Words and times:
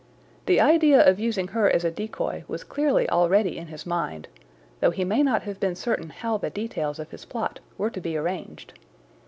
The 0.47 0.59
idea 0.59 1.07
of 1.07 1.19
using 1.19 1.49
her 1.49 1.69
as 1.69 1.83
a 1.83 1.91
decoy 1.91 2.43
was 2.47 2.63
clearly 2.63 3.07
already 3.11 3.55
in 3.55 3.67
his 3.67 3.85
mind, 3.85 4.27
though 4.79 4.89
he 4.89 5.05
may 5.05 5.21
not 5.21 5.43
have 5.43 5.59
been 5.59 5.75
certain 5.75 6.09
how 6.09 6.37
the 6.39 6.49
details 6.49 6.97
of 6.97 7.11
his 7.11 7.23
plot 7.25 7.59
were 7.77 7.91
to 7.91 8.01
be 8.01 8.17
arranged. 8.17 8.73